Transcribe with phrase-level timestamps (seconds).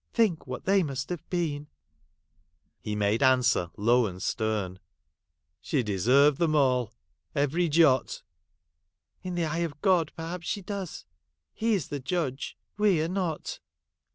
[0.13, 1.67] Think what they must have been!'
[2.79, 4.79] He made a,nswer low and stern,'
[5.61, 6.95] She de served them all;
[7.35, 8.23] every jot.''
[9.21, 11.05] In the eye of God, perhaps she does.
[11.53, 13.59] He is the judge: we are not.'